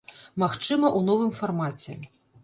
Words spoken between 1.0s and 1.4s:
новым